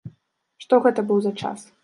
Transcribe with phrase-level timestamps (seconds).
[0.65, 1.59] Што гэта быў за час?